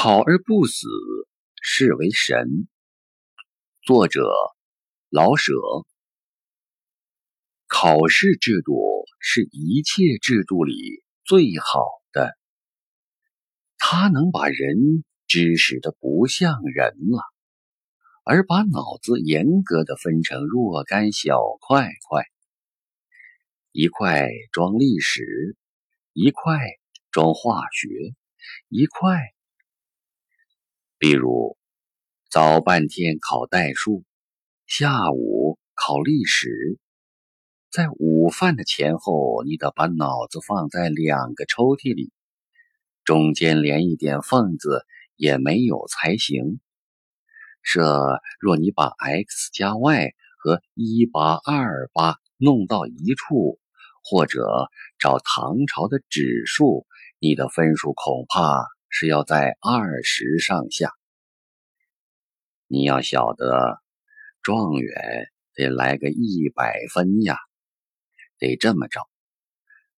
[0.00, 0.86] 考而不死，
[1.60, 2.68] 是为神。
[3.82, 4.30] 作者
[5.08, 5.54] 老舍。
[7.66, 8.76] 考试制度
[9.18, 11.80] 是一切制度里最好
[12.12, 12.38] 的，
[13.76, 17.20] 它能把人知识的不像人了，
[18.22, 22.24] 而把脑子严格的分成若干小块块，
[23.72, 25.56] 一块装历史，
[26.12, 26.56] 一块
[27.10, 27.88] 装化学，
[28.68, 29.34] 一块。
[31.00, 31.56] 比如，
[32.28, 34.02] 早半天考代数，
[34.66, 36.76] 下午考历史，
[37.70, 42.10] 在午饭的前后，你得把脑子放在两个抽屉里，
[43.04, 44.84] 中间连一点缝子
[45.14, 46.58] 也没有才行。
[47.62, 53.60] 这若你把 x 加 y 和一八二八弄到一处，
[54.02, 54.68] 或者
[54.98, 56.88] 找唐朝的指数，
[57.20, 58.66] 你的分数恐怕。
[58.90, 60.90] 是要在二十上下。
[62.66, 63.78] 你要晓得，
[64.42, 67.36] 状元得来个一百分呀，
[68.38, 69.00] 得这么着。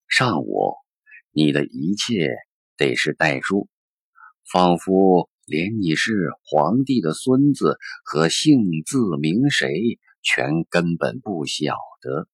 [0.09, 0.75] 上午，
[1.31, 2.31] 你的一切
[2.77, 3.69] 得是代数，
[4.51, 12.29] 仿佛连你是皇帝的孙子和姓字名谁，全根本不晓得。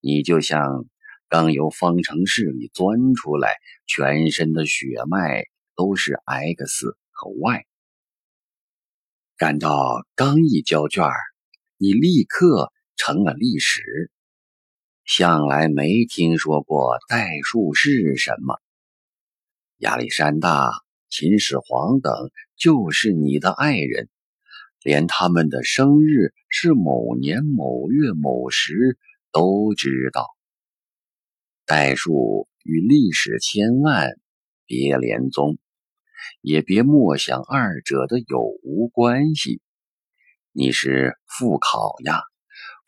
[0.00, 0.84] 你就像。
[1.30, 3.54] 刚由方程式里钻出来，
[3.86, 5.44] 全身的血脉
[5.76, 7.64] 都是 x 和 y。
[9.36, 11.04] 感到刚一交卷
[11.76, 14.10] 你立刻成了历史，
[15.04, 18.58] 向来没听说过代数是什么。
[19.76, 20.72] 亚历山大、
[21.08, 22.12] 秦始皇等
[22.56, 24.08] 就是你的爱人，
[24.82, 28.98] 连他们的生日是某年某月某时
[29.30, 30.26] 都知道。
[31.70, 34.18] 代数与历史千万
[34.66, 35.56] 别连宗，
[36.40, 39.62] 也别默想二者的有无关系。
[40.50, 42.22] 你是复考呀，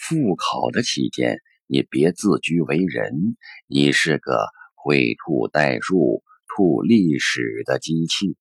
[0.00, 3.36] 复考的期间，你别自居为人。
[3.68, 8.36] 你是个会吐代数、吐历史的机器。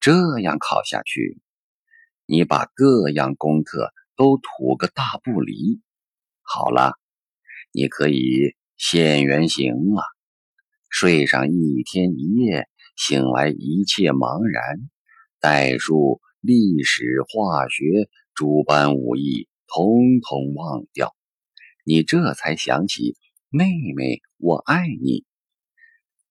[0.00, 1.40] 这样考下去，
[2.26, 5.80] 你把各样功课都吐个大不离。
[6.42, 6.92] 好了。
[7.72, 10.02] 你可以现原形了，
[10.88, 14.90] 睡上一天一夜，醒来一切茫然，
[15.38, 21.14] 代数、历史、化学诸般武艺统统忘掉，
[21.84, 23.16] 你这才想起
[23.50, 25.24] 妹妹，我爱你。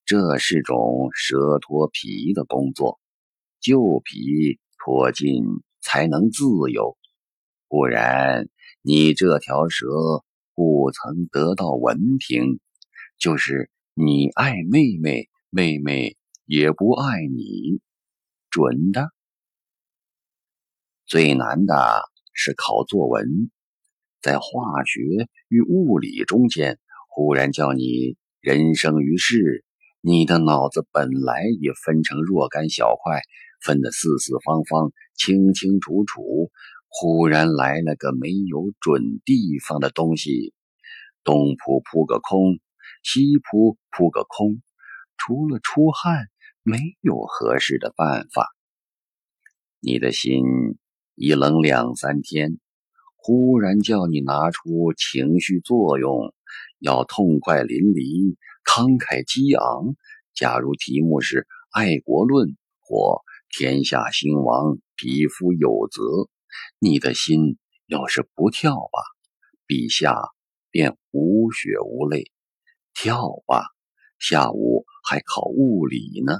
[0.06, 3.00] 这是种蛇脱皮的工作，
[3.60, 5.44] 旧皮脱尽
[5.82, 6.44] 才能自
[6.74, 6.98] 由，
[7.68, 8.50] 不然
[8.82, 9.86] 你这条蛇。
[10.58, 12.60] 不曾得到文凭，
[13.20, 17.80] 就是你爱妹妹，妹妹也不爱你，
[18.50, 19.12] 准的。
[21.06, 22.02] 最难的
[22.34, 23.52] 是考作文，
[24.20, 25.00] 在化学
[25.48, 29.64] 与物理中间，忽然叫你人生于世，
[30.02, 33.22] 你的脑子本来也分成若干小块，
[33.62, 36.50] 分得四四方方、清清楚楚。
[36.90, 40.54] 忽然来了个没有准地方的东西，
[41.24, 42.60] 东铺铺个空，
[43.04, 44.62] 西铺铺个空，
[45.18, 46.28] 除了出汗，
[46.64, 48.48] 没有合适的办法。
[49.80, 50.44] 你的心
[51.14, 52.58] 一冷两三天，
[53.16, 56.34] 忽然叫你拿出情绪作用，
[56.80, 59.96] 要痛快淋漓、慷慨激昂。
[60.34, 66.30] 假如题目是爱国论或天下兴亡，匹夫有责。
[66.80, 69.00] 你的心要是不跳吧，
[69.68, 70.16] 陛下
[70.70, 72.32] 便无血无泪；
[72.94, 73.66] 跳吧，
[74.20, 76.34] 下午还考物理呢，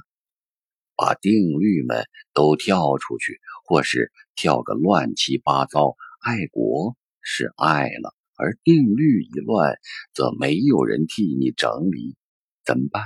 [0.96, 5.96] 把定律们都跳出去，或是跳个乱七八糟。
[6.20, 9.78] 爱国是爱了，而定律一乱，
[10.14, 12.18] 则没有人替你整理，
[12.66, 13.04] 怎么办？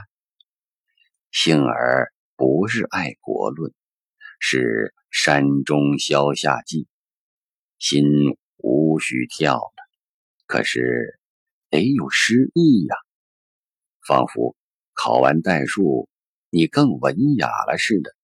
[1.29, 3.73] 幸而不是爱国论，
[4.39, 6.87] 是山中消夏季。
[7.81, 8.03] 心
[8.57, 9.73] 无需跳了，
[10.45, 11.19] 可是
[11.71, 12.95] 得有诗意呀，
[14.07, 14.55] 仿佛
[14.93, 16.07] 考完代数，
[16.51, 18.15] 你更文雅了似的。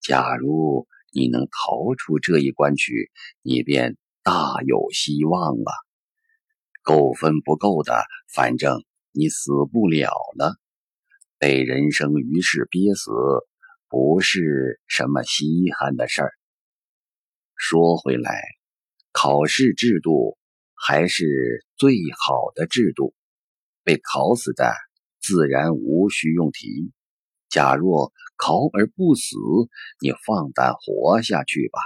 [0.00, 3.12] 假如你能逃出这一关去，
[3.42, 5.72] 你便大有希望了。
[6.82, 8.04] 够分不够的，
[8.34, 10.56] 反正你死不了了。
[11.38, 13.12] 被人生于世憋死，
[13.88, 16.32] 不是什么稀罕的事儿。
[17.54, 18.42] 说回来。
[19.14, 20.36] 考试制度
[20.74, 23.14] 还是最好的制度，
[23.84, 24.74] 被考死的
[25.22, 26.92] 自然无需用题。
[27.48, 29.36] 假若考而不死，
[30.00, 31.78] 你放胆活下去吧。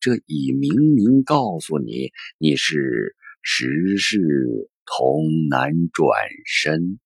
[0.00, 4.18] 这已明明告诉你，你是时势
[4.84, 6.10] 同难转
[6.44, 6.98] 身。